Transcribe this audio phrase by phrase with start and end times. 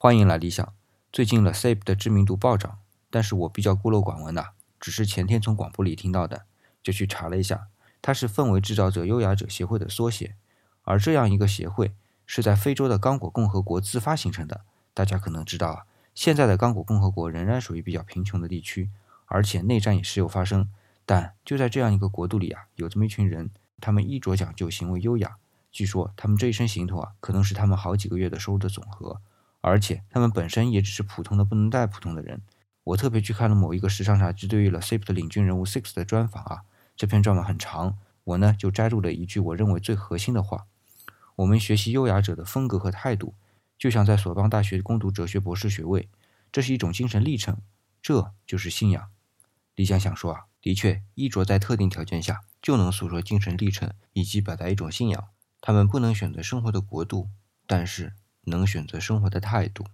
[0.00, 0.72] 欢迎来理想。
[1.12, 2.78] 最近 The Sap 的知名度暴涨，
[3.10, 6.44] 但是我比较孤陋寡闻呐，只是前天从广播里听到的，
[6.80, 7.66] 就去查了一下，
[8.00, 10.36] 它是氛围制造者优雅者协会的缩写，
[10.84, 14.60] 而这样一个协会是在非洲的刚果共和国自发形成的。
[14.94, 18.90] 大家可能知道啊，现在的刚果共和国仍然属于比较贫穷的地区，
[19.26, 20.70] 而且内战也时有发生。
[21.04, 25.38] 但就在这样一个国度里啊，有这么一群人，他们衣着讲究，行为优雅，
[25.72, 29.20] 据说他们这一身行头啊，可能是他们好几个月的收入的总和。
[29.68, 32.40] 而且他们本身也只是普通的不能再普通的人。
[32.84, 36.62] 我特别去看了某一个时尚杂志对于 The Sap 的领军人物 Six 的专访啊，
[36.96, 40.64] 这篇专访很长，我呢就摘录了一句我认为最核心的话：
[41.36, 43.34] 我们学习优雅者的风格和态度，
[43.78, 46.08] 就像在索邦大学攻读哲学博士学位，
[46.50, 47.58] 这是一种精神历程，
[48.00, 49.10] 这就是信仰。
[49.74, 55.28] 李想想说啊，的确，衣着在特定条件下就能诉说精神历程以及表达一种信仰。
[55.60, 57.28] 他们不能选择生活的国度，
[57.66, 58.14] 但是。
[58.48, 59.84] 能选择生活的态度。